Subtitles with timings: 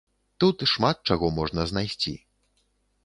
[0.43, 2.15] Тут шмат чаго можна знайсці.